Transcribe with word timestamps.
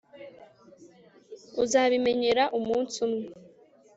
uzabimenyera 1.63 2.43
umunsi 2.57 2.95
umwe 3.05 3.25